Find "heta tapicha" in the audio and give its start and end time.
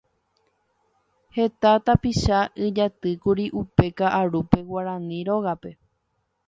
1.37-2.39